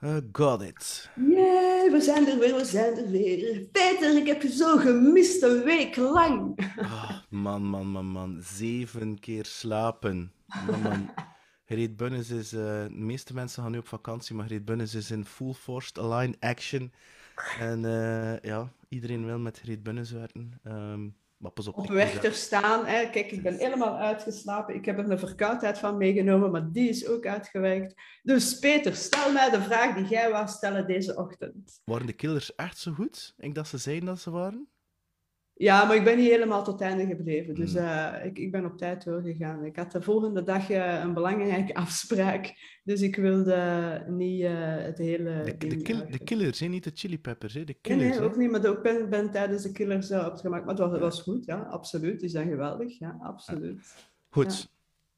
[0.00, 1.10] Uh, got it.
[1.14, 3.60] Yeah, we zijn er weer, we zijn er weer.
[3.72, 6.58] Peter, ik heb je zo gemist een week lang.
[6.78, 8.42] Oh, man, man, man, man.
[8.42, 10.32] Zeven keer slapen.
[10.66, 11.10] Man, man.
[11.64, 12.52] Gereed Bunnes is...
[12.52, 15.98] Uh, de meeste mensen gaan nu op vakantie, maar Gereed Bunnes is in full forced
[15.98, 16.92] align action.
[17.58, 20.60] En uh, ja, iedereen wil met Gereed Bunnes werken.
[20.64, 22.86] Um, maar pas op, op weg te staan.
[22.86, 23.10] Hè.
[23.10, 24.74] Kijk, ik ben helemaal uitgeslapen.
[24.74, 27.94] Ik heb er een verkoudheid van meegenomen, maar die is ook uitgewerkt.
[28.22, 31.80] Dus Peter, stel mij de vraag die jij wou stellen deze ochtend.
[31.84, 33.34] Waren de killers echt zo goed?
[33.38, 34.68] Ik dacht ze zeiden dat ze waren.
[35.60, 37.54] Ja, maar ik ben niet helemaal tot het einde gebleven.
[37.54, 39.64] Dus uh, ik, ik ben op tijd doorgegaan.
[39.64, 42.54] Ik had de volgende dag uh, een belangrijke afspraak.
[42.84, 45.42] Dus ik wilde niet uh, het hele.
[45.44, 46.66] De, de, kill, de killers, hè?
[46.66, 47.54] niet de chili peppers.
[47.54, 47.64] Hè?
[47.64, 48.50] De killers, nee, nee ook niet.
[48.50, 50.64] Maar ook ben, ben tijdens de killers opgemaakt.
[50.64, 52.20] Maar het was, was, goed, ja, absoluut.
[52.20, 53.94] Die zijn geweldig, ja, absoluut.
[54.28, 54.68] Goed.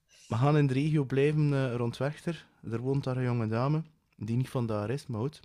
[0.09, 0.19] Ja.
[0.29, 2.47] We gaan in de regio blijven rond Werchter.
[2.71, 3.83] Er woont daar een jonge dame,
[4.17, 5.41] die niet van daar is, maar goed.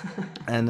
[0.44, 0.66] en.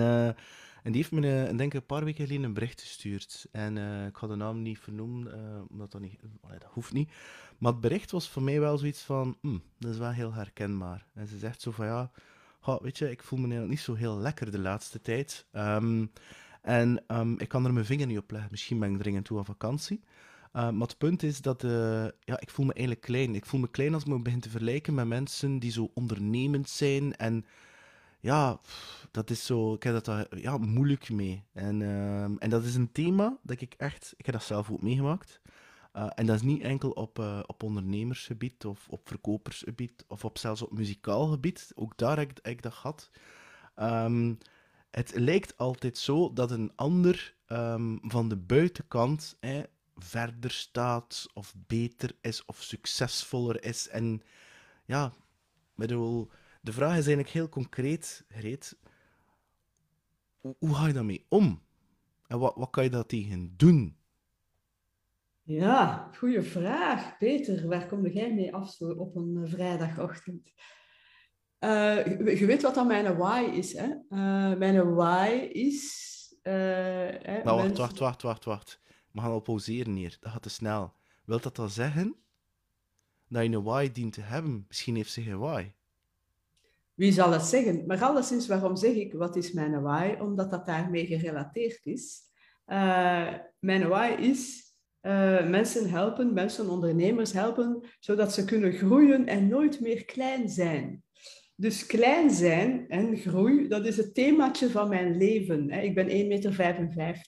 [0.83, 3.47] En die heeft me, uh, denk ik, een paar weken geleden een bericht gestuurd.
[3.53, 6.20] En uh, ik ga de naam niet vernoemen, uh, omdat dat niet...
[6.48, 7.11] dat hoeft niet.
[7.59, 9.37] Maar het bericht was voor mij wel zoiets van...
[9.41, 11.06] Mm, dat is wel heel herkenbaar.
[11.15, 12.11] En ze zegt zo van, ja...
[12.81, 15.47] weet je, ik voel me niet zo heel lekker de laatste tijd.
[15.53, 16.12] Um,
[16.62, 18.51] en um, ik kan er mijn vinger niet op leggen.
[18.51, 20.01] Misschien ben ik dringend toe aan vakantie.
[20.53, 21.62] maar het punt is dat
[22.25, 23.34] ja, ik voel me eigenlijk klein.
[23.34, 26.69] Ik voel me klein als ik me begin te vergelijken met mensen die zo ondernemend
[26.69, 27.45] zijn en
[28.23, 28.61] ja,
[29.11, 31.45] dat is zo, ik heb dat ja, moeilijk mee.
[31.53, 34.83] En, uh, en dat is een thema dat ik echt, ik heb dat zelf ook
[34.83, 35.41] meegemaakt.
[35.97, 40.39] Uh, en dat is niet enkel op, uh, op ondernemersgebied of op verkopersgebied of op
[40.39, 41.73] zelfs op muzikaal gebied.
[41.75, 43.11] Ook daar heb ik, dat gehad.
[43.77, 44.39] Um,
[44.91, 49.61] het lijkt altijd zo dat een ander um, van de buitenkant eh,
[49.97, 53.89] verder staat of beter is of succesvoller is.
[53.89, 54.23] En
[54.84, 55.12] ja,
[55.75, 56.31] bedoel,
[56.63, 58.79] de vraag is eigenlijk heel concreet, Greet.
[60.41, 61.63] Hoe, hoe ga je daarmee om?
[62.27, 63.97] En wat, wat kan je daar tegen doen?
[65.43, 67.19] Ja, goede vraag.
[67.19, 70.53] Peter, waar kom jij mee af zo op een uh, vrijdagochtend?
[71.61, 72.06] Uh,
[72.39, 73.87] je weet wat dan mijn why is, hè?
[73.87, 76.11] Uh, mijn why is...
[76.43, 78.81] nou, wacht, wacht, wacht, wacht, wacht.
[79.11, 80.17] We gaan al pauzeren hier.
[80.21, 80.95] Dat gaat te snel.
[81.25, 82.17] Wilt dat dan zeggen
[83.28, 84.65] dat je een why dient te hebben?
[84.69, 85.72] Misschien heeft ze geen why.
[86.94, 87.86] Wie zal het zeggen?
[87.86, 90.16] Maar alleszins, waarom zeg ik wat is mijn why?
[90.20, 92.20] Omdat dat daarmee gerelateerd is.
[92.66, 94.72] Uh, mijn why is
[95.03, 101.03] uh, mensen helpen, mensen, ondernemers helpen, zodat ze kunnen groeien en nooit meer klein zijn.
[101.57, 105.71] Dus klein zijn en groei, dat is het themaatje van mijn leven.
[105.71, 107.21] Ik ben 1,55 meter.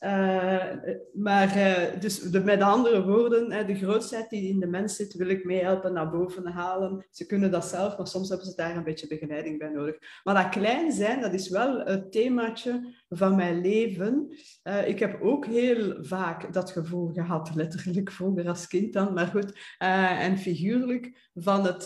[0.00, 0.64] Uh,
[1.12, 5.44] maar uh, dus met andere woorden, de grootheid die in de mens zit, wil ik
[5.44, 7.06] meehelpen naar boven halen.
[7.10, 9.96] Ze kunnen dat zelf, maar soms hebben ze daar een beetje begeleiding bij nodig.
[10.24, 14.36] Maar dat klein zijn, dat is wel het themaatje van mijn leven.
[14.64, 19.26] Uh, ik heb ook heel vaak dat gevoel gehad, letterlijk vroeger als kind dan, maar
[19.26, 21.84] goed, en figuurlijk, van het,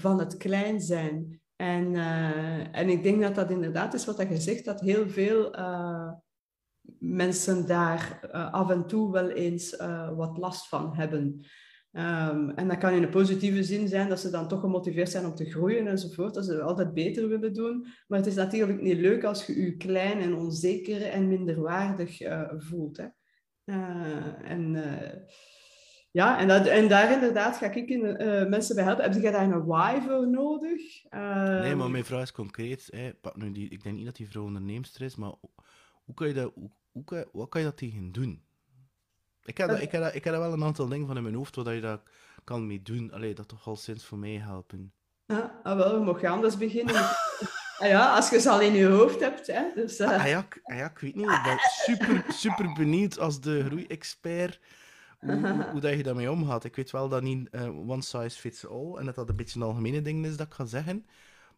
[0.00, 1.40] van het klein zijn.
[1.56, 1.94] En,
[2.72, 5.56] en ik denk dat dat inderdaad is wat je zegt, dat heel veel
[6.98, 9.76] mensen daar af en toe wel eens
[10.16, 11.44] wat last van hebben.
[11.92, 15.26] Um, en dat kan in een positieve zin zijn dat ze dan toch gemotiveerd zijn
[15.26, 17.86] om te groeien enzovoort, dat ze altijd beter willen doen.
[18.08, 22.18] Maar het is natuurlijk niet leuk als je je klein en onzeker en minderwaardig
[22.56, 22.96] voelt.
[22.96, 23.06] Hè?
[24.42, 24.76] en
[26.10, 28.00] ja, en, dat, en daar inderdaad ga ik in,
[28.48, 29.04] mensen bij helpen.
[29.04, 31.04] Heb jij daar een why voor nodig?
[31.10, 31.60] Uh...
[31.60, 32.88] Nee, maar mijn vraag is concreet.
[32.90, 33.10] Hè.
[33.34, 35.34] Nu die, ik denk niet dat die vrouw onderneemster is, maar
[36.04, 36.52] hoe kan je dat,
[36.92, 38.42] hoe, wat kan je dat tegen doen?
[39.48, 41.34] Ik heb, dat, ik, heb dat, ik heb wel een aantal dingen van in mijn
[41.34, 42.00] hoofd waar je dat
[42.44, 43.12] kan mee doen.
[43.12, 44.92] Allee, dat toch al sinds voor mij helpen.
[45.26, 46.94] Ja, ah, wel, we mogen anders beginnen.
[47.78, 49.46] ah, ja, als je ze al in je hoofd hebt.
[49.46, 50.18] Hè, dus, uh...
[50.18, 51.30] ah, ja, ah, ja, ik weet niet.
[51.30, 54.60] Ik ben super, super benieuwd als de groeiexpert
[55.18, 56.64] hoe, hoe, dat je daarmee omgaat.
[56.64, 59.60] Ik weet wel dat niet uh, one size fits all en dat dat een beetje
[59.60, 61.06] een algemene ding is dat ik ga zeggen.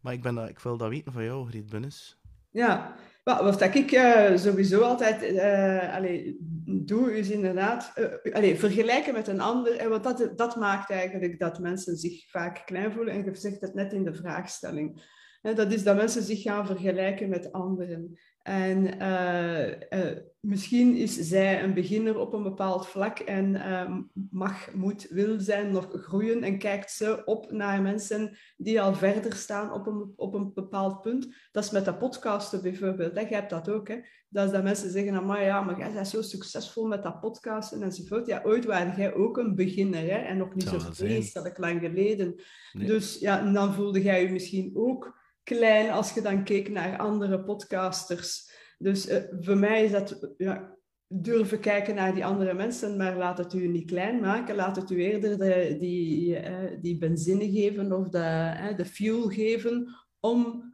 [0.01, 2.19] Maar ik, ben dat, ik wil dat weten van jou, Griet Bunnes.
[2.51, 6.33] Ja, wat ik uh, sowieso altijd uh,
[6.65, 9.77] doe, is inderdaad uh, vergelijken met een ander.
[9.77, 13.15] En wat dat, dat maakt eigenlijk dat mensen zich vaak klein voelen.
[13.15, 15.19] En je zegt het net in de vraagstelling.
[15.41, 18.19] Dat is dat mensen zich gaan vergelijken met anderen.
[18.43, 23.97] En uh, uh, misschien is zij een beginner op een bepaald vlak en uh,
[24.31, 29.35] mag, moet, wil zijn nog groeien en kijkt ze op naar mensen die al verder
[29.35, 31.35] staan op een, op een bepaald punt.
[31.53, 33.15] Dat is met de podcasten bijvoorbeeld.
[33.15, 33.21] Hè.
[33.21, 33.89] Jij hebt dat ook.
[33.89, 33.97] Hè.
[34.29, 37.83] Dat is dat mensen zeggen, maar ja, maar jij bent zo succesvol met dat podcasten
[37.83, 38.27] enzovoort.
[38.27, 42.35] Ja, ooit waren jij ook een beginner hè, en nog niet zo vreselijk lang geleden.
[42.73, 47.45] Dus ja, dan voelde jij je misschien ook klein als je dan keek naar andere
[47.45, 48.51] podcasters.
[48.79, 50.77] Dus uh, voor mij is dat ja,
[51.07, 54.55] durven kijken naar die andere mensen, maar laat het u niet klein maken.
[54.55, 59.89] Laat het u eerder de, die, uh, die benzine geven of de, de fuel geven
[60.21, 60.69] om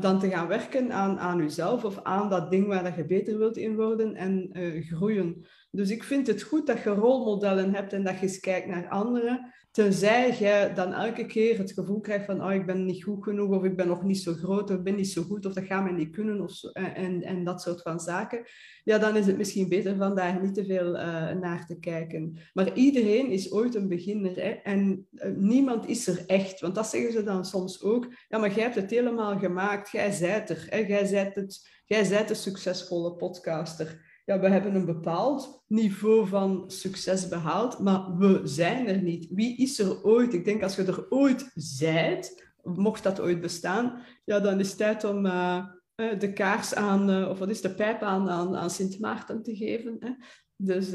[0.00, 3.38] dan te gaan werken aan, aan uzelf of aan dat ding waar dat je beter
[3.38, 4.50] wilt in worden en
[4.88, 5.46] groeien.
[5.74, 8.88] Dus ik vind het goed dat je rolmodellen hebt en dat je eens kijkt naar
[8.88, 9.52] anderen.
[9.70, 13.56] Tenzij je dan elke keer het gevoel krijgt van oh, ik ben niet goed genoeg
[13.56, 15.64] of ik ben nog niet zo groot of ik ben niet zo goed of dat
[15.64, 18.44] gaat mij niet kunnen of zo, en, en dat soort van zaken.
[18.84, 22.36] Ja, dan is het misschien beter van daar niet te veel uh, naar te kijken.
[22.52, 26.60] Maar iedereen is ooit een beginner en uh, niemand is er echt.
[26.60, 28.14] Want dat zeggen ze dan soms ook.
[28.28, 29.90] Ja, maar jij hebt het helemaal gemaakt.
[29.90, 30.66] Jij zijt er.
[30.68, 30.78] Hè?
[30.78, 36.64] Jij, zijt het, jij zijt de succesvolle podcaster ja, we hebben een bepaald niveau van
[36.66, 39.26] succes behaald, maar we zijn er niet.
[39.30, 40.34] Wie is er ooit?
[40.34, 44.76] Ik denk als je er ooit zijt, mocht dat ooit bestaan, ja, dan is het
[44.76, 45.66] tijd om uh,
[46.18, 49.56] de kaars aan, uh, of wat is de pijp aan, aan, aan Sint Maarten te
[49.56, 49.96] geven.
[50.00, 50.10] Hè?
[50.56, 50.90] Dus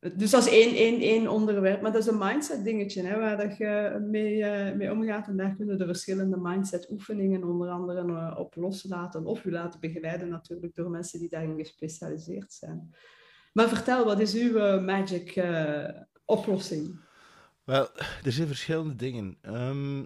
[0.00, 1.82] dus dat is één, één, één onderwerp.
[1.82, 5.28] Maar dat is een mindset dingetje hè, waar dat je mee, uh, mee omgaat.
[5.28, 9.26] En daar kunnen de verschillende mindset oefeningen onder andere uh, op loslaten.
[9.26, 12.94] Of u laten begeleiden natuurlijk door mensen die daarin gespecialiseerd zijn.
[13.52, 15.44] Maar vertel, wat is uw uh, magic
[16.24, 17.00] oplossing?
[17.64, 17.88] Wel,
[18.24, 19.38] er zijn verschillende dingen.
[19.42, 20.00] Um,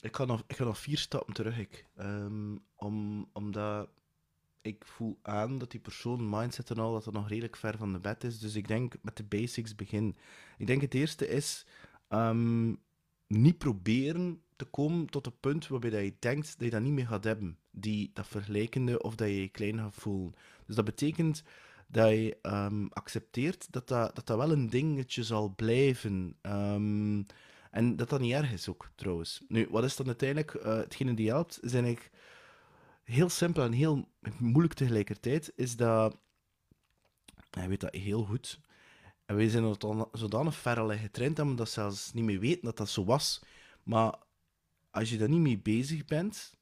[0.00, 1.58] ik, ga nog, ik ga nog vier stappen terug.
[1.58, 1.86] Ik.
[1.98, 3.88] Um, om, omdat
[4.62, 7.92] ik voel aan dat die persoon mindset en al, dat er nog redelijk ver van
[7.92, 8.38] de bed is.
[8.38, 10.16] Dus ik denk met de basics begin.
[10.58, 11.66] Ik denk het eerste is
[12.08, 12.78] um,
[13.26, 16.92] niet proberen te komen tot het punt waarbij dat je denkt dat je dat niet
[16.92, 17.58] meer gaat hebben.
[17.70, 20.34] Die, dat vergelijkende of dat je je klein gaat voelen.
[20.66, 21.42] Dus dat betekent
[21.86, 26.36] dat je um, accepteert dat dat, dat dat wel een dingetje zal blijven.
[26.42, 27.26] Um,
[27.70, 29.42] en dat dat niet erg is ook, trouwens.
[29.48, 31.58] Nu, wat is dan uiteindelijk uh, hetgene die helpt?
[31.62, 32.10] Zijn ik
[33.10, 34.08] heel simpel en heel
[34.38, 36.16] moeilijk tegelijkertijd, is dat.
[37.50, 38.60] Hij weet dat heel goed.
[39.26, 42.64] En wij zijn er zodanig ver al getraind dat we dat zelfs niet meer weten
[42.64, 43.42] dat dat zo was.
[43.82, 44.18] Maar
[44.90, 46.54] als je daar niet mee bezig bent,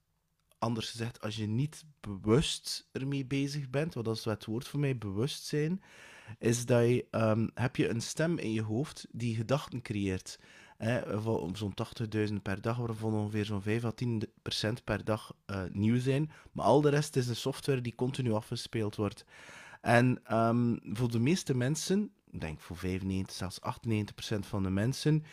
[0.58, 4.98] anders gezegd, als je niet bewust ermee bezig bent, wat is het woord voor mij,
[4.98, 5.82] bewustzijn,
[6.38, 10.38] is dat je, um, heb je een stem in je hoofd die gedachten creëert
[11.52, 11.74] zo'n
[12.28, 16.30] 80.000 per dag, waarvan ongeveer zo'n 5 à 10 procent per dag uh, nieuw zijn.
[16.52, 19.24] Maar al de rest is een software die continu afgespeeld wordt.
[19.80, 24.70] En um, voor de meeste mensen, ik denk voor 95, zelfs 98 procent van de
[24.70, 25.24] mensen,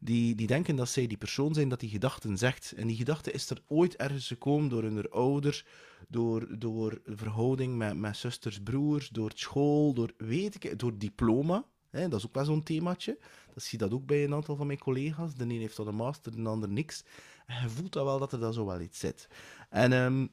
[0.00, 2.72] die, die denken dat zij die persoon zijn dat die gedachten zegt.
[2.76, 5.64] En die gedachte is er ooit ergens gekomen door hun ouders,
[6.08, 11.64] door, door verhouding met, met zusters, broers, door school, door, weet ik, door diploma.
[11.90, 13.18] Hè, dat is ook wel zo'n themaatje.
[13.54, 15.34] Dat zie je dat ook bij een aantal van mijn collega's.
[15.34, 17.04] De een heeft al een master, de ander niks.
[17.46, 19.28] En je voelt dat wel dat er dan zo wel iets zit.
[19.70, 20.30] En um,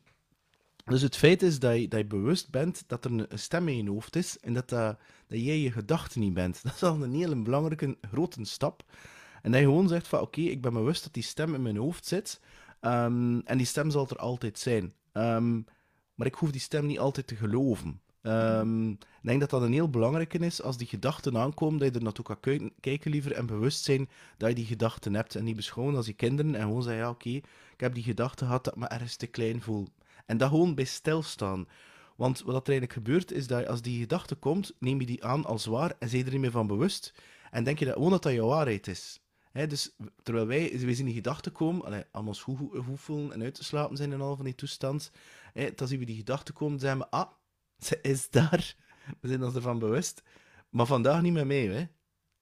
[0.85, 3.83] dus het feit is dat je, dat je bewust bent dat er een stem in
[3.83, 6.59] je hoofd is en dat, dat, dat jij je gedachten niet bent.
[6.63, 8.83] Dat is al een hele belangrijke, grote stap.
[9.41, 11.77] En dat je gewoon zegt van oké, ik ben bewust dat die stem in mijn
[11.77, 12.39] hoofd zit.
[12.81, 14.93] Um, en die stem zal er altijd zijn.
[15.13, 15.65] Um,
[16.15, 18.01] maar ik hoef die stem niet altijd te geloven.
[18.23, 21.93] Um, ik denk dat dat een heel belangrijke is als die gedachten aankomen, dat je
[21.93, 25.35] er naartoe kan kijken liever en bewust zijn dat je die gedachten hebt.
[25.35, 27.43] En niet beschouwen als je kinderen en gewoon zeggen, ja oké, ik
[27.77, 29.87] heb die gedachte gehad dat ik me ergens te klein voel.
[30.25, 31.67] En dat gewoon bij stilstaan.
[32.15, 35.45] Want wat er eigenlijk gebeurt, is dat als die gedachte komt, neem je die aan
[35.45, 37.13] als waar en zijn er niet meer van bewust.
[37.51, 39.21] En denk je dat, gewoon dat dat jouw waarheid is.
[39.51, 42.03] He, dus terwijl wij, wij zien die gedachten komen, allee,
[42.83, 45.11] goed voelen en uit te slapen zijn en al van die toestand,
[45.53, 47.29] he, dan zien we die gedachten komen, dan zeggen we, ah,
[47.81, 48.75] ze is daar.
[49.19, 50.23] We zijn ons ervan bewust.
[50.69, 51.87] Maar vandaag niet meer mee, hè.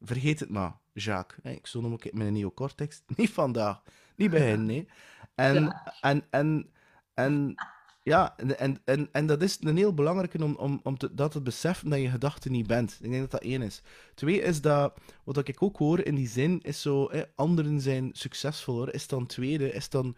[0.01, 1.55] Vergeet het maar, Jacques.
[1.55, 3.01] Ik zo noem ik mijn neocortex.
[3.15, 3.81] Niet vandaag.
[4.15, 4.88] Niet bij hen, nee.
[5.36, 6.69] En, en, en,
[7.13, 7.55] en,
[8.03, 11.41] ja, en, en, en dat is een heel belangrijke om, om, om te, dat te
[11.41, 12.98] beseffen dat je gedachte niet bent.
[13.01, 13.81] Ik denk dat dat één is.
[14.13, 18.10] Twee is dat, wat ik ook hoor in die zin, is zo, hè, anderen zijn
[18.13, 20.15] succesvoller, is dan tweede, is dan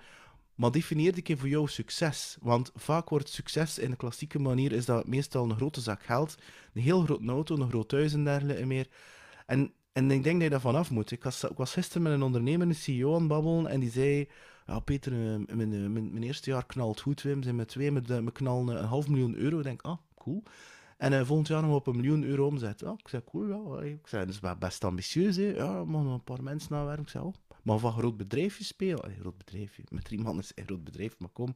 [0.62, 2.38] maar definieer een keer voor jou succes.
[2.42, 6.38] Want vaak wordt succes in de klassieke manier is dat meestal een grote zak geld,
[6.74, 8.88] een heel groot auto, een groot huis en dergelijke meer.
[9.46, 11.12] En, en ik denk dat je daar vanaf moet.
[11.12, 13.92] Ik was, ik was gisteren met een ondernemer, een CEO aan het babbelen, en die
[13.92, 14.28] zei...
[14.66, 17.44] Ja, Peter, eh, mijn, eh, mijn, mijn eerste jaar knalt goed, Wim.
[17.44, 19.58] zijn met twee, met, met knallen een half miljoen euro.
[19.58, 20.44] Ik denk, ah, cool.
[21.02, 22.80] En uh, volgend jaar nog op een miljoen euro omzet.
[22.80, 23.82] Ja, ik zei, cool, ja.
[23.84, 25.44] Ik zei, dat is best ambitieus, hè.
[25.44, 27.00] Ja, maar een paar mensen naar werk.
[27.00, 29.02] Ik zei, oh, maar van groot bedrijfje spelen.
[29.02, 29.84] Allee, groot bedrijfje.
[29.90, 31.56] Met drie man is een groot bedrijf, maar kom.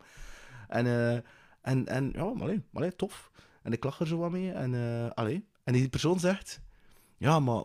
[0.68, 1.14] En, uh,
[1.62, 3.32] en, en ja, maar allee, tof.
[3.62, 4.52] En ik lach er zo wat mee.
[4.52, 5.20] En, uh,
[5.64, 6.62] en die persoon zegt:
[7.18, 7.64] Ja, maar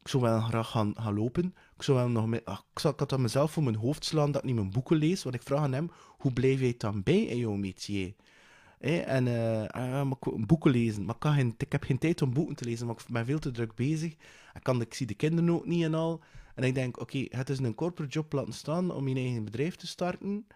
[0.00, 1.54] Ik zou wel graag gaan, gaan lopen.
[1.76, 4.04] Ik, zou wel nog met, ah, ik, zou, ik had aan mezelf voor mijn hoofd
[4.04, 5.22] slaan dat ik niet mijn boeken lees.
[5.22, 8.14] Want ik vraag aan hem, hoe blijf jij dan bij in jouw métier?
[8.94, 10.12] En uh,
[10.46, 11.04] boeken lezen.
[11.04, 13.38] Maar ik, geen, ik heb geen tijd om boeken te lezen, want ik ben veel
[13.38, 14.12] te druk bezig.
[14.54, 16.20] Ik, kan, ik zie de kinderen ook niet en al.
[16.54, 19.76] En ik denk, oké, het is een corporate job laten staan om je eigen bedrijf
[19.76, 20.46] te starten.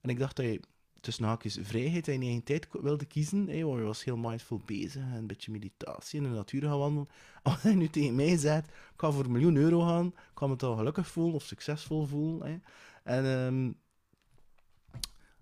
[0.00, 0.60] En ik dacht dat je
[1.00, 3.48] tussen haakjes vrijheid en je eigen tijd wilde kiezen.
[3.48, 5.02] Hè, want je was heel mindful bezig.
[5.02, 7.08] En een beetje meditatie in de natuur gaan wandelen.
[7.42, 10.06] Als hij nu tegen mij zegt, ik ga voor een miljoen euro gaan.
[10.06, 12.62] Ik kan me toch gelukkig voelen of succesvol voelen.
[13.02, 13.64] En, um,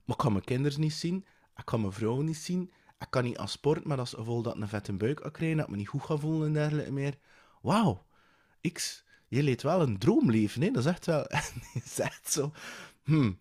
[0.04, 1.24] maar ik kan mijn kinderen niet zien.
[1.56, 2.70] Ik kan mijn vrouw niet zien.
[2.98, 5.56] Ik kan niet aan sport, maar als gevolg dat ik een vette buik kan krijgen,
[5.56, 7.18] dat ik me niet goed ga voelen en dergelijke meer.
[7.62, 8.06] Wauw,
[8.72, 10.70] X, je leed wel een droomleven, hè?
[10.70, 11.26] Dat is echt wel...
[11.84, 12.52] is echt zo...
[13.02, 13.38] Hmm,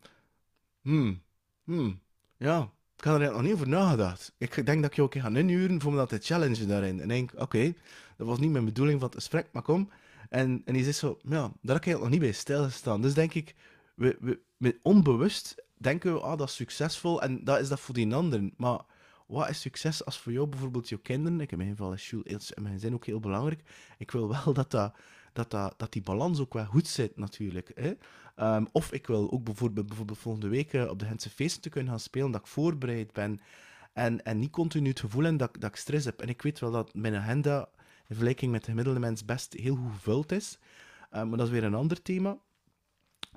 [0.82, 1.22] hmm,
[1.64, 2.02] hmm.
[2.38, 4.36] Ja, ik had er nog niet over nagedacht.
[4.38, 7.00] Ik denk dat ik je ook ga inhuren voor me dat te challengen daarin.
[7.00, 7.74] En denk, oké,
[8.18, 9.90] dat was niet mijn bedoeling van het gesprek, maar kom.
[10.30, 13.02] En, en die zegt zo, ja, daar heb ik nog niet bij stilgestaan.
[13.02, 13.56] Dus denk ik,
[13.96, 18.16] we, we, onbewust denken we, ah, dat is succesvol en dat is dat voor die
[18.16, 18.54] anderen.
[18.58, 18.80] Maar
[19.28, 21.42] wat is succes als voor jou bijvoorbeeld je kinderen?
[21.42, 23.64] Ik in mijn geval is in mijn zin ook heel belangrijk.
[23.98, 24.94] Ik wil wel dat, dat,
[25.34, 27.72] dat, dat, die balans ook wel goed zit, natuurlijk.
[27.76, 27.94] Hè?
[28.56, 31.70] Um, of ik wil ook bijvoorbeeld, bijvoorbeeld volgende week uh, op de Gentse feesten te
[31.70, 33.40] kunnen gaan spelen, dat ik voorbereid ben.
[33.94, 36.22] En, en niet continu het gevoel hebben dat, dat ik stress heb.
[36.22, 39.76] En ik weet wel dat mijn agenda in vergelijking met de gemiddelde mens best heel
[39.76, 40.58] goed gevuld is.
[41.16, 42.38] Um, maar dat is weer een ander thema.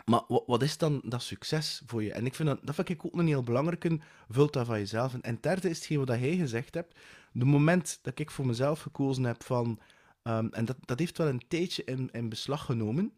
[0.05, 2.12] Maar wat, is dan dat succes voor je?
[2.12, 3.99] En ik vind dat, vind ik ook een heel belangrijke.
[4.29, 5.14] Vult dat van jezelf.
[5.14, 6.95] En, en derde is hetgeen wat jij gezegd hebt.
[7.33, 9.79] De moment dat ik voor mezelf gekozen heb van...
[10.23, 13.12] Um, en dat, dat heeft wel een tijdje in, in beslag genomen.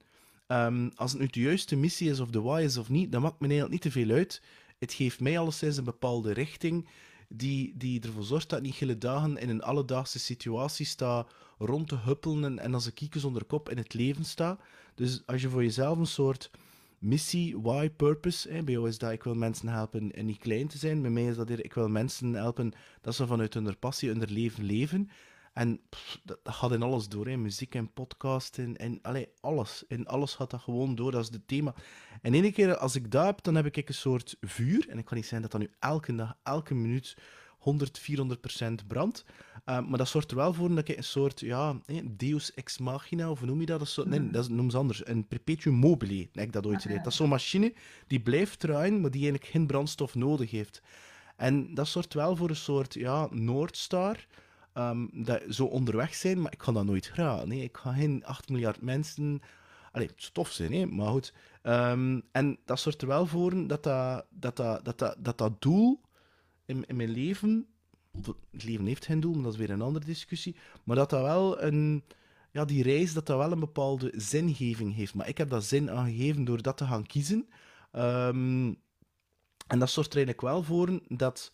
[0.46, 3.23] Um, als het nu de juiste missie is of de why is of niet, dan
[3.23, 4.42] maakt me eigenlijk niet te veel uit.
[4.78, 6.88] Het geeft mij alleszins een bepaalde richting
[7.28, 11.26] die, die ervoor zorgt dat ik niet hele dagen in een alledaagse situatie sta
[11.58, 14.58] rond te huppelen en, als een kiekjes onder kop in het leven sta.
[14.96, 16.50] Dus als je voor jezelf een soort
[16.98, 18.52] missie, why, purpose.
[18.52, 18.62] Hè.
[18.62, 21.02] Bij jou is dat ik wil mensen helpen en niet klein te zijn.
[21.02, 24.64] Bij mij is dat ik wil mensen helpen dat ze vanuit hun passie hun leven
[24.64, 25.10] leven.
[25.52, 25.80] En
[26.24, 29.84] dat, gaat in alles door, muziek en podcast en, en allee, alles.
[29.88, 31.74] In alles gaat dat gewoon door, dat is het thema.
[32.22, 34.88] En ene keer als ik dat heb, dan heb ik een soort vuur.
[34.88, 37.16] En ik kan niet zeggen dat dat nu elke dag, elke minuut
[37.66, 39.25] 100, 400 procent brandt.
[39.68, 43.30] Uh, maar dat zorgt er wel voor dat ik een soort, ja, deus ex machina,
[43.30, 43.78] of noem je dat?
[43.78, 45.06] dat soort, nee, dat is, noem ze anders.
[45.06, 47.04] Een perpetuum mobile, heb ik dat ooit geleerd.
[47.04, 47.73] Dat is zo'n machine
[48.06, 50.82] die blijft draaien, maar die eigenlijk geen brandstof nodig heeft.
[51.37, 54.26] En dat zorgt wel voor een soort, ja, Noordstar
[54.75, 57.44] um, dat zo onderweg zijn, maar ik kan dat nooit graag.
[57.44, 59.40] Nee, ik ga geen 8 miljard mensen.
[59.92, 60.87] Allee, het tof zijn, hè?
[60.87, 61.32] maar goed.
[61.62, 65.62] Um, en dat zorgt er wel voor dat dat, dat, dat, dat, dat, dat, dat
[65.62, 66.00] doel
[66.66, 67.66] in, mijn leven.
[68.50, 70.56] Het leven heeft geen doel, maar dat is weer een andere discussie.
[70.85, 72.04] Maar dat dat wel een.
[72.52, 75.14] Ja, die reis, dat dat wel een bepaalde zingeving heeft.
[75.14, 77.49] Maar ik heb dat zin aangegeven door dat te gaan kiezen.
[77.92, 78.78] Um,
[79.66, 81.52] en dat zorgt er eigenlijk wel voor dat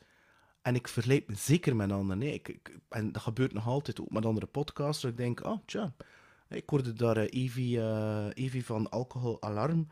[0.63, 2.19] en ik vergelijk me zeker met anderen.
[2.19, 5.05] Nee, ik, en dat gebeurt nog altijd ook met andere podcasts.
[5.05, 5.95] ik denk, oh tja,
[6.49, 9.89] ik hoorde daar uh, Evie, uh, Evie van Alcohol Alarm.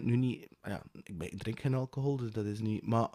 [0.00, 2.86] nu niet, ja, ik, ik, drink geen alcohol, dus dat is niet.
[2.86, 3.08] Maar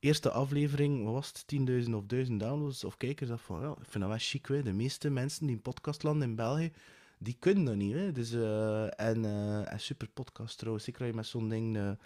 [0.00, 1.44] eerste aflevering, wat was het,
[1.86, 3.28] 10.000 of 1000 downloads of kijkers?
[3.28, 4.46] Dat van, ja, ik vind dat wel chic.
[4.46, 6.72] De meeste mensen die een podcast landen in België,
[7.18, 7.94] die kunnen dat niet.
[7.94, 8.12] Hè.
[8.12, 9.24] Dus, uh, en,
[9.66, 10.84] en super podcast trouwens.
[10.84, 11.96] Zeker je met zo'n ding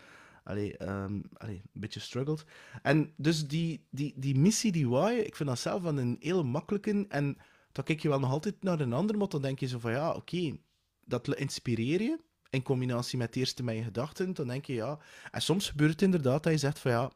[0.45, 2.45] allee, um, allee, een beetje struggled.
[2.83, 6.45] En dus die, die, die missie, die why, ik vind dat zelf van een heel
[6.45, 7.07] makkelijke.
[7.09, 7.39] En
[7.73, 9.91] dan kijk je wel nog altijd naar een ander, maar dan denk je zo van
[9.91, 10.57] ja, oké,
[11.05, 12.19] dat inspireer je
[12.51, 14.35] in combinatie met eerst mijn gedachten.
[14.35, 14.99] Dan denk je ja.
[15.31, 17.11] En soms gebeurt het inderdaad dat je zegt van ja,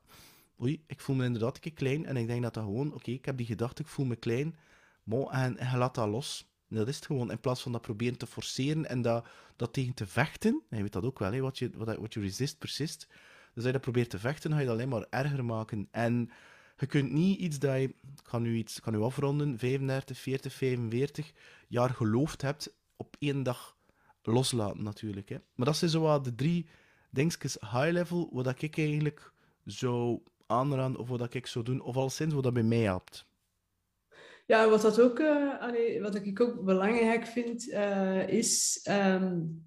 [0.61, 2.07] oei, ik voel me inderdaad een keer klein.
[2.07, 4.57] En ik denk dat dat gewoon, oké, ik heb die gedachte, ik voel me klein.
[5.11, 6.53] En, en je laat dat los.
[6.69, 7.31] Dat is het gewoon.
[7.31, 10.63] In plaats van dat proberen te forceren en dat, dat tegen te vechten.
[10.69, 13.07] En je weet dat ook wel, hè, wat, je, wat, wat resist, persist.
[13.09, 15.89] Dus als je dat probeert te vechten, ga je dat alleen maar erger maken.
[15.91, 16.31] En
[16.77, 20.53] je kunt niet iets dat je, ik ga nu, iets, kan nu afronden, 35, 40,
[20.53, 21.33] 45
[21.69, 23.77] jaar geloofd hebt, op één dag
[24.23, 25.29] loslaten natuurlijk.
[25.29, 25.37] Hè.
[25.55, 26.67] Maar dat zijn zo wat de drie
[27.11, 29.33] dingetjes high level, wat ik eigenlijk
[29.65, 32.99] zou aanraden, of wat ik zou doen, of al sinds wat dat bij mij.
[34.47, 38.81] Ja, wat, dat ook, uh, allee, wat ik ook belangrijk vind, uh, is...
[38.91, 39.63] Um,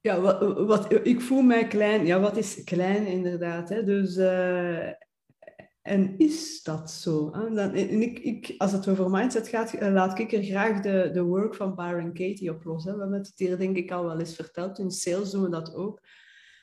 [0.00, 0.20] ja,
[0.64, 2.06] wat, ik voel mij klein.
[2.06, 3.68] Ja, wat is klein inderdaad?
[3.68, 3.84] Hè?
[3.84, 4.86] Dus, uh,
[5.82, 7.30] en is dat zo?
[7.30, 11.22] Dan, en ik, ik, als het over mindset gaat, laat ik er graag de, de
[11.22, 12.84] work van Byron Katie op los.
[12.84, 14.78] We hebben het hier denk ik al wel eens verteld.
[14.78, 16.00] In sales doen we dat ook.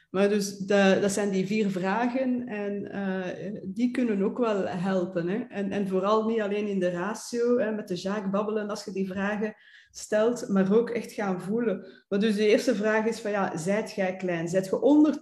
[0.10, 5.28] Maar dus de, dat zijn die vier vragen en uh, die kunnen ook wel helpen.
[5.28, 5.38] Hè?
[5.50, 8.92] En, en vooral niet alleen in de ratio, hè, met de Jacques babbelen als je
[8.92, 9.56] die vragen
[9.92, 11.88] stelt, maar ook echt gaan voelen.
[12.10, 14.48] Maar dus de eerste vraag is van ja, zijt jij klein?
[14.48, 15.22] Zijt je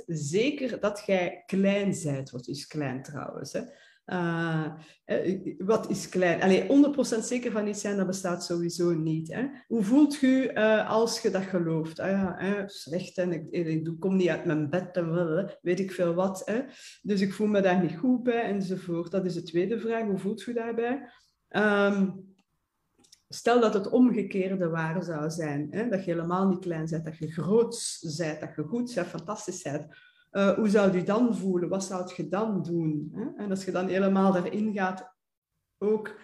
[0.00, 2.30] 100% zeker dat jij klein zijt?
[2.30, 3.52] Wat is klein trouwens?
[3.52, 3.60] Hè?
[4.12, 4.66] Uh,
[5.58, 6.42] wat is klein?
[6.42, 9.34] Allee, 100% zeker van iets zijn, dat bestaat sowieso niet.
[9.34, 9.46] Hè?
[9.66, 11.98] Hoe voelt je uh, als je dat gelooft?
[11.98, 15.92] Ah, ja, hè, slecht en ik, ik, kom niet uit mijn bed en weet ik
[15.92, 16.42] veel wat.
[16.44, 16.60] Hè?
[17.02, 19.10] Dus ik voel me daar niet goed bij enzovoort.
[19.10, 20.04] Dat is de tweede vraag.
[20.04, 21.10] Hoe voelt je daarbij?
[21.48, 22.34] Um,
[23.28, 25.66] stel dat het omgekeerde waar zou zijn.
[25.70, 25.88] Hè?
[25.88, 29.62] Dat je helemaal niet klein bent, dat je groot bent, dat je goed bent, fantastisch
[29.62, 29.86] bent
[30.32, 31.68] uh, hoe zou je dan voelen?
[31.68, 33.12] Wat zou je dan doen?
[33.14, 33.44] Hè?
[33.44, 35.16] En als je dan helemaal daarin gaat,
[35.78, 36.18] ook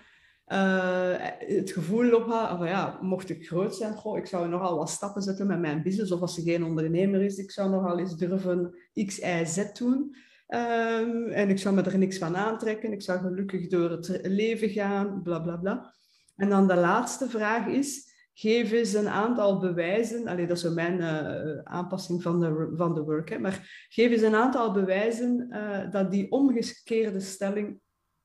[0.46, 4.90] uh, het gevoel ophaalt van ja, mocht ik groot zijn, goh, ik zou nogal wat
[4.90, 6.12] stappen zetten met mijn business.
[6.12, 8.75] Of als je geen ondernemer is, ik zou nogal eens durven
[9.06, 10.16] X, Y, Z doen.
[10.48, 12.92] Um, en ik zou me er niks van aantrekken.
[12.92, 15.94] Ik zou gelukkig door het leven gaan, bla bla bla.
[16.36, 20.26] En dan de laatste vraag is, geef eens een aantal bewijzen.
[20.26, 23.28] Allee, dat is zo mijn uh, aanpassing van de, van de work.
[23.28, 27.80] Hè, maar geef eens een aantal bewijzen uh, dat die omgekeerde stelling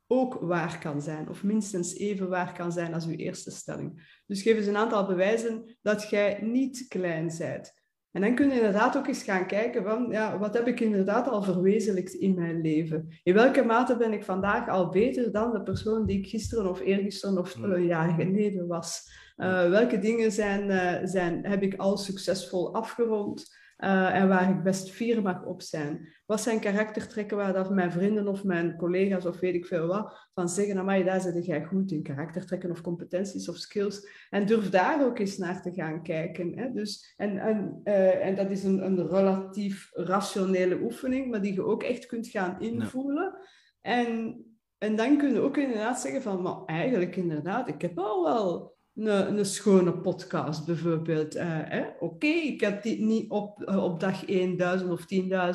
[0.07, 1.29] ook waar kan zijn.
[1.29, 4.19] Of minstens even waar kan zijn als uw eerste stelling.
[4.25, 7.79] Dus geef eens een aantal bewijzen dat jij niet klein bent.
[8.11, 11.27] En dan kun je inderdaad ook eens gaan kijken van, ja, wat heb ik inderdaad
[11.27, 13.07] al verwezenlijkt in mijn leven?
[13.23, 16.79] In welke mate ben ik vandaag al beter dan de persoon die ik gisteren of
[16.79, 19.19] eergisteren of een jaar geleden was?
[19.41, 24.63] Uh, welke dingen zijn, uh, zijn, heb ik al succesvol afgerond uh, en waar ik
[24.63, 26.07] best fier mag op zijn?
[26.25, 30.29] Wat zijn karaktertrekken waar dat mijn vrienden of mijn collega's of weet ik veel wat
[30.33, 34.07] van zeggen, amai, daar zit jij goed in, karaktertrekken of competenties of skills.
[34.29, 36.57] En durf daar ook eens naar te gaan kijken.
[36.57, 36.71] Hè?
[36.71, 37.81] Dus, en, en,
[38.21, 42.59] en dat is een, een relatief rationele oefening, maar die je ook echt kunt gaan
[42.59, 43.37] invoelen.
[43.81, 44.41] En,
[44.77, 48.79] en dan kun je ook inderdaad zeggen van, maar eigenlijk inderdaad, ik heb al wel
[48.95, 51.35] een, een schone podcast bijvoorbeeld.
[51.35, 55.05] Uh, Oké, ik heb die niet op, uh, op dag 1000 of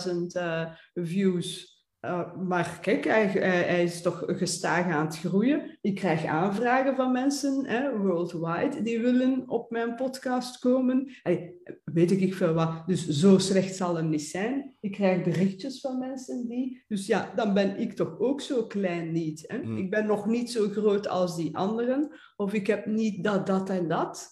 [0.06, 1.75] 10.000 uh, views.
[2.06, 5.78] Uh, maar kijk, hij, hij, is toch gestaag aan het groeien.
[5.80, 11.12] Ik krijg aanvragen van mensen hè, worldwide die willen op mijn podcast komen.
[11.22, 12.82] Hey, weet ik veel wat.
[12.86, 14.74] Dus zo slecht zal het niet zijn.
[14.80, 16.84] Ik krijg berichtjes van mensen die.
[16.88, 19.44] Dus ja, dan ben ik toch ook zo klein niet.
[19.46, 19.58] Hè?
[19.58, 19.76] Mm.
[19.76, 22.10] Ik ben nog niet zo groot als die anderen.
[22.36, 24.28] Of ik heb niet dat, dat en dat.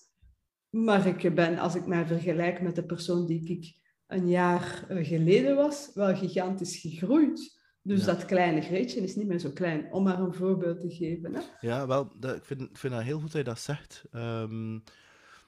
[0.71, 3.75] Maar ik ben, als ik mij vergelijk met de persoon die ik
[4.07, 7.63] een jaar geleden was, wel gigantisch gegroeid.
[7.87, 11.35] Dus dat kleine Greetje is niet meer zo klein, om maar een voorbeeld te geven.
[11.35, 11.41] Hè?
[11.61, 14.05] Ja, wel, dat, ik, vind, ik vind dat heel goed dat je dat zegt.
[14.13, 14.83] Um,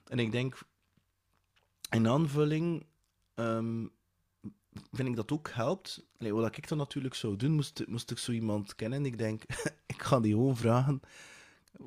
[0.06, 0.58] en ik denk,
[1.90, 2.86] in aanvulling,
[3.34, 3.90] um,
[4.92, 6.06] vind ik dat ook helpt.
[6.18, 8.98] Allee, wat ik dan natuurlijk zou doen, moest, moest ik zo iemand kennen.
[8.98, 9.42] En ik denk,
[9.94, 11.00] ik ga die gewoon vragen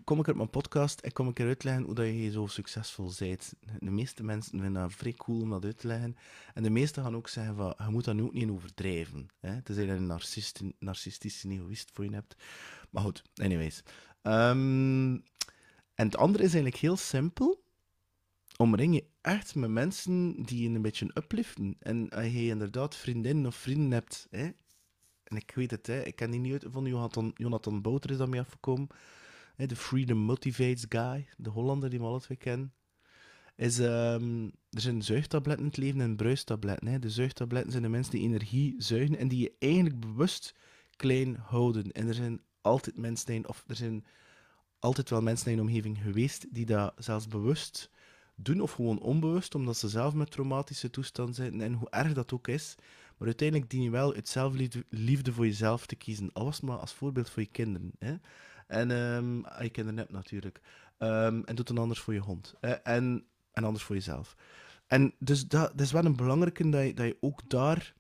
[0.04, 3.12] kom ik uit mijn podcast en kom ik eruit leggen hoe dat je zo succesvol
[3.20, 3.54] bent.
[3.80, 6.16] De meeste mensen vinden dat vrij cool om dat uit te leggen.
[6.54, 9.28] En de meesten gaan ook zeggen van, je moet dat nu ook niet overdrijven.
[9.40, 9.62] Hè?
[9.62, 12.36] Tenzij je een narcist, narcistische egoïst voor je hebt.
[12.90, 13.84] Maar goed, anyways.
[14.22, 15.12] Um,
[15.96, 17.64] en het andere is eigenlijk heel simpel.
[18.58, 21.76] Omring je echt met mensen die je een beetje upliften.
[21.80, 24.50] En als je inderdaad vriendinnen of vrienden hebt, hè?
[25.24, 26.02] en ik weet het, hè?
[26.02, 28.88] ik ken die niet uit van Jonathan, Jonathan Bouter is dat mee afgekomen
[29.68, 32.74] de Freedom Motivates guy, de Hollander die we alle twee kennen,
[33.56, 36.88] is, um, er zijn zuigtabletten in het leven en bruistabletten.
[36.88, 37.00] Hè.
[37.00, 40.56] De zuigtabletten zijn de mensen die energie zuigen en die je eigenlijk bewust
[40.96, 41.92] klein houden.
[41.92, 44.06] En er zijn altijd mensen of er zijn
[44.80, 47.90] altijd wel mensen in je omgeving geweest die dat zelfs bewust
[48.36, 52.34] doen of gewoon onbewust, omdat ze zelf met traumatische toestand zitten en hoe erg dat
[52.34, 52.76] ook is.
[53.18, 56.34] Maar uiteindelijk dien je wel het zelfliefde voor jezelf te kiezen.
[56.34, 57.92] Al was het maar als voorbeeld voor je kinderen.
[58.00, 58.16] Hè.
[58.70, 60.62] En um, je hebt natuurlijk.
[60.98, 62.56] Um, en doe het anders voor je hond.
[62.62, 64.36] Uh, en, en anders voor jezelf.
[64.88, 67.94] En dus dat, dat is wel een belangrijke dat je, dat je ook daar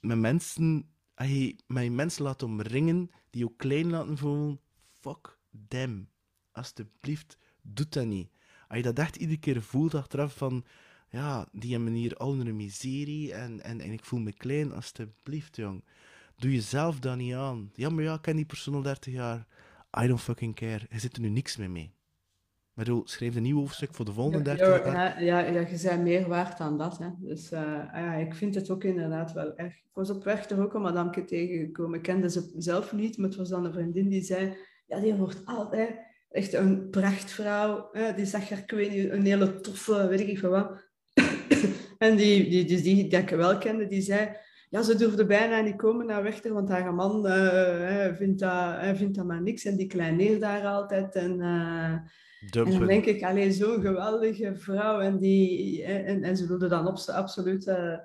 [0.00, 4.60] met mensen, je met mensen laat omringen die je ook klein laten voelen.
[5.00, 6.08] Fuck them.
[6.52, 8.30] Alsjeblieft, doe dat niet.
[8.68, 10.64] Als je dat echt iedere keer voelt achteraf van,
[11.08, 15.84] ja, die hebben hier een miserie en, en, en ik voel me klein, alsjeblieft, jong.
[16.36, 17.70] Doe jezelf dat niet aan.
[17.74, 19.46] Ja, maar ja, ik ken die persoon al 30 jaar.
[20.00, 20.86] I don't fucking care.
[20.90, 21.94] Je zit er nu niks mee mee.
[22.74, 24.92] Maar bedoel, schreef een nieuw hoofdstuk voor de volgende 30 jaar.
[24.92, 26.98] Ja, ja, ja, je bent meer waard dan dat.
[26.98, 27.08] Hè.
[27.18, 27.60] Dus uh,
[27.92, 29.76] ja, ik vind het ook inderdaad wel echt.
[29.76, 31.96] Ik was op weg er ook een madamke tegengekomen.
[31.96, 34.56] Ik kende ze zelf niet, maar het was dan een vriendin die zei...
[34.86, 35.98] Ja, die wordt altijd
[36.30, 37.88] echt een prachtvrouw.
[37.92, 38.14] Hè.
[38.14, 40.70] Die zag er, ik weet niet, een hele toffe, weet ik veel wat.
[41.98, 44.36] En die, die, dus die, die ik wel kende, die zei...
[44.72, 49.14] Ja, ze durfde bijna niet komen naar Wechter, want haar man uh, vindt, dat, vindt
[49.14, 49.64] dat maar niks.
[49.64, 51.14] En die kleineert daar altijd.
[51.14, 51.92] En, uh,
[52.64, 55.00] en dan denk ik, alleen zo'n geweldige vrouw.
[55.00, 57.96] En, die, en, en ze wilde dan op, absoluut uh,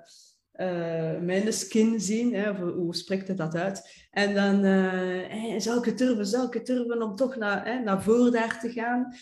[1.20, 2.34] mijn skin zien.
[2.34, 4.06] Hè, hoe spreekt het dat uit?
[4.10, 7.78] En dan hey, zou ik het durven, zou ik het durven om toch naar, hè,
[7.78, 9.14] naar voor daar te gaan.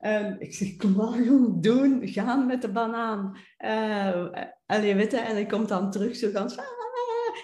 [0.00, 3.36] Um, ik zeg, kom maar jong, doen, gaan met de banaan.
[3.64, 6.81] Uh, allee, en hij komt dan terug zo gaan, ah,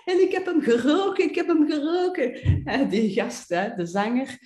[0.09, 2.49] en ik heb hem geroken, ik heb hem geroken.
[2.65, 4.39] Uh, die gast, hè, de zanger,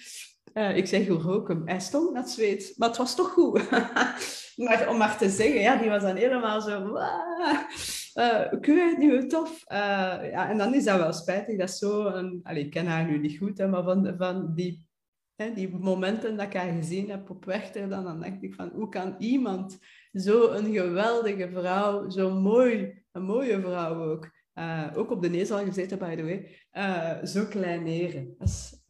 [0.54, 3.70] uh, ik zeg geroken, hij stond naar zweet, maar het was toch goed.
[4.64, 6.96] maar om maar te zeggen, ja, die was dan helemaal zo,
[8.14, 9.64] uh, ik weet niet tof.
[9.68, 13.38] ja, en dan is dat wel spijtig, dat zo, een, ik ken haar nu niet
[13.38, 14.90] goed, hè, maar van, van die
[15.54, 18.88] die momenten dat ik haar gezien heb op weg dan, dan denk ik van, hoe
[18.88, 19.78] kan iemand
[20.12, 25.50] zo een geweldige vrouw, zo mooi, een mooie vrouw ook, uh, ook op de neus
[25.50, 28.34] al gezeten, by the way, uh, zo kleineren.
[28.38, 28.82] Is,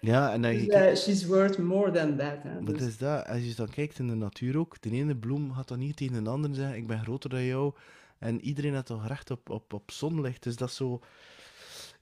[0.00, 2.42] ja, en dan dus, uh, she's worth more than that.
[2.42, 2.64] Hè?
[2.64, 2.86] Wat dus...
[2.86, 3.26] is dat?
[3.26, 6.24] Als je dan kijkt in de natuur ook, de ene bloem gaat dan niet tegen
[6.24, 7.74] de andere zeggen, ik ben groter dan jou.
[8.18, 10.42] En iedereen heeft toch recht op, op, op zonlicht.
[10.42, 11.00] Dus dat is zo...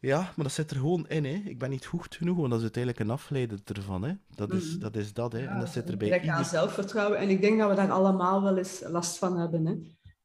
[0.01, 1.25] Ja, maar dat zit er gewoon in.
[1.25, 1.43] Hè.
[1.45, 4.03] Ik ben niet goed genoeg, want dat is uiteindelijk een afleider ervan.
[4.03, 4.13] Hè.
[4.35, 4.81] Dat, is, mm.
[4.81, 5.33] dat is dat.
[5.33, 5.39] Hè.
[5.39, 6.09] Ja, en dat zit erbij.
[6.09, 7.19] Ik aan zelfvertrouwen.
[7.19, 9.67] En ik denk dat we daar allemaal wel eens last van hebben.
[9.67, 9.75] Hè.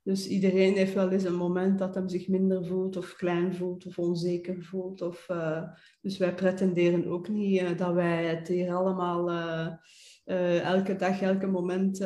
[0.06, 3.86] Dus iedereen heeft wel eens een moment dat hij zich minder voelt, of klein voelt,
[3.86, 5.02] of onzeker voelt.
[5.02, 5.63] Of, uh,
[6.02, 11.48] dus wij pretenderen ook niet uh, dat wij het hier allemaal uh, elke dag, elke
[11.48, 12.00] moment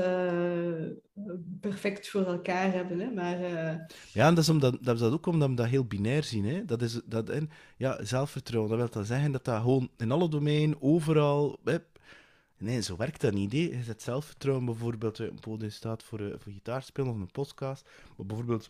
[1.60, 3.00] perfect voor elkaar hebben.
[3.00, 3.12] Hè?
[3.12, 3.40] Maar,
[4.14, 6.46] Ja, en dat is, omdat, dat is dat ook omdat we dat heel binair zien.
[6.46, 6.66] Hè?
[6.66, 10.30] Dat is, dat, en, ja, zelfvertrouwen, dat wil dat zeggen dat dat gewoon in alle
[10.30, 11.60] domeinen, overal...
[11.64, 11.78] Hè,
[12.60, 13.52] Nee, zo werkt dat niet.
[13.52, 13.58] Hè.
[13.58, 17.89] Je zet zelfvertrouwen bijvoorbeeld een podium staat voor, uh, voor gitaarspelen of een podcast.
[18.17, 18.67] Maar bijvoorbeeld,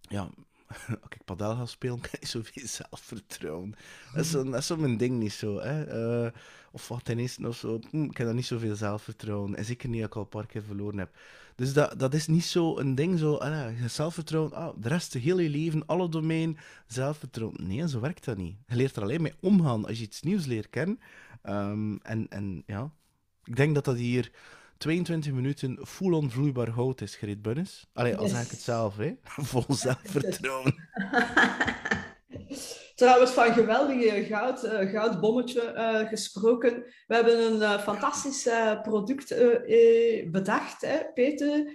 [0.00, 0.30] ja,
[1.02, 3.74] als ik padel ga spelen, kan je zoveel zelfvertrouwen.
[4.14, 5.60] Dat is zo, dat mijn ding niet zo.
[5.60, 6.00] Hè.
[6.24, 6.30] Uh,
[6.72, 7.78] of wat tennis of zo.
[7.90, 9.56] Hm, ik heb dan niet zoveel zelfvertrouwen.
[9.56, 11.16] En zeker niet als ik al een paar keer verloren heb.
[11.54, 15.18] Dus dat, dat is niet zo een ding, zo, ah, zelfvertrouwen, ah, de rest, de
[15.18, 17.66] hele je leven, alle domein, zelfvertrouwen.
[17.66, 18.56] Nee, zo werkt dat niet.
[18.66, 21.00] Je leert er alleen mee omgaan als je iets nieuws leert kennen.
[21.42, 22.92] Um, en, en ja,
[23.44, 24.30] ik denk dat dat hier
[24.80, 27.86] 22 minuten full-on vloeibaar hout is, Greet Bunnis.
[27.92, 29.14] Allee, al zeg ik het zelf, hè.
[29.50, 30.74] Vol zelfvertrouwen.
[32.94, 36.84] Trouwens, van geweldige goud, uh, goudbommetje uh, gesproken.
[37.06, 38.48] We hebben een uh, fantastisch
[38.82, 39.28] product
[40.30, 41.72] bedacht, hè, Peter.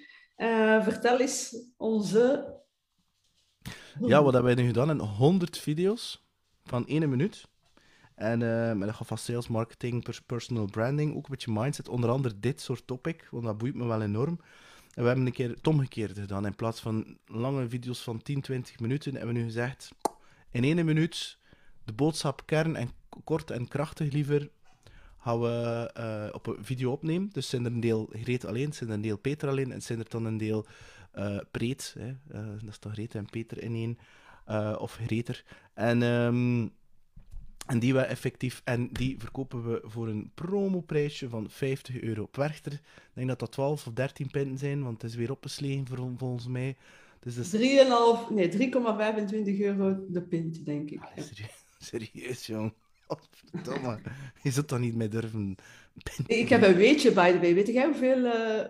[0.84, 2.54] vertel eens onze...
[4.00, 4.90] Ja, wat hebben wij nu gedaan?
[4.90, 6.28] In 100 video's
[6.64, 7.48] van 1 minuut.
[8.16, 11.90] En uh, met een van sales, marketing, personal branding, ook een beetje mindset.
[11.90, 14.40] Onder andere dit soort topic, want dat boeit me wel enorm.
[14.94, 16.46] En we hebben een keer het omgekeerde gedaan.
[16.46, 19.92] In plaats van lange video's van 10, 20 minuten, hebben we nu gezegd:
[20.52, 21.38] in één minuut
[21.84, 22.92] de boodschap kern en
[23.24, 24.50] kort en krachtig liever
[25.20, 27.30] gaan we uh, op een video opnemen.
[27.32, 30.00] Dus zijn er een deel Greet alleen, zijn er een deel Peter alleen en zijn
[30.00, 30.66] er dan een deel
[31.16, 31.96] uh, Preet.
[32.00, 32.16] Hè?
[32.60, 33.98] Dat is toch Greet en Peter in één.
[34.80, 35.44] of Greter.
[35.74, 36.72] En um,
[37.66, 42.42] en die we effectief, en die verkopen we voor een promoprijsje van 50 euro per
[42.42, 42.74] Werchter.
[42.74, 46.12] Ik denk dat dat 12 of 13 pinten zijn, want het is weer opgeslagen voor,
[46.18, 46.76] volgens mij.
[47.20, 51.00] Dus dat 3,5, nee, 3,25 euro de pint, denk ik.
[51.00, 52.74] Ah, serieus, serieus, jong.
[53.08, 54.00] Godverdomme.
[54.44, 55.56] Je zult dan niet mee durven
[56.04, 56.38] pinten.
[56.38, 57.54] Ik heb een weetje, by the way.
[57.54, 58.62] Weet jij hoeveel uh,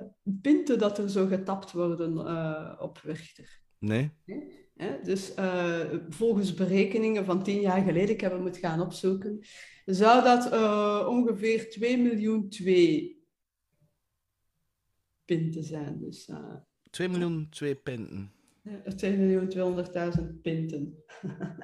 [0.41, 3.59] pinten dat er zo getapt worden uh, op Werchter?
[3.79, 4.11] Nee.
[4.25, 4.64] nee?
[5.03, 9.39] Dus uh, volgens berekeningen van tien jaar geleden, ik heb hem moeten gaan opzoeken,
[9.85, 13.23] zou dat uh, ongeveer 2 miljoen 2
[15.25, 15.99] pinten zijn.
[15.99, 16.55] Dus, uh, eh.
[16.89, 18.31] 2 miljoen 2 pinten.
[18.95, 19.85] 2 miljoen
[20.17, 21.03] 200.000 pinten.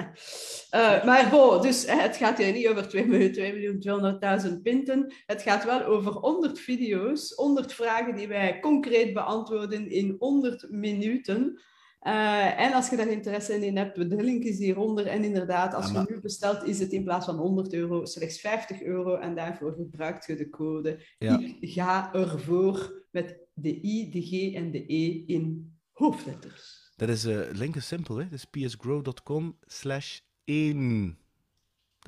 [1.06, 5.14] maar bo, dus het gaat hier niet over 2 miljoen, 2 miljoen 200.000 pinten.
[5.26, 11.62] Het gaat wel over 100 video's, 100 vragen die wij concreet beantwoorden in 100 minuten.
[12.08, 15.08] Uh, en als je daar interesse in hebt, de link is hieronder.
[15.08, 18.82] En inderdaad, als je nu bestelt, is het in plaats van 100 euro slechts 50
[18.82, 19.16] euro.
[19.16, 21.00] En daarvoor gebruikt je de code.
[21.18, 21.40] Ja.
[21.40, 26.92] Ik ga ervoor met de I, de G en de E in hoofdletters.
[26.96, 28.24] Dat is, uh, link is simpel, hè?
[28.24, 31.18] Dat is psgrow.com slash 1.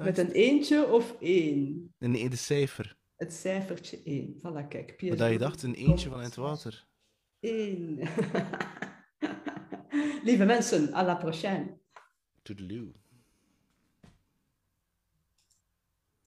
[0.01, 1.93] Met een eentje of één?
[1.99, 2.97] Een ene cijfer.
[3.15, 4.35] Het cijfertje 1.
[4.37, 4.95] Voilà, kijk.
[5.07, 6.87] Wat dat je dacht, een eentje van het water.
[7.39, 7.99] 1.
[10.23, 11.77] Lieve mensen, à la prochaine.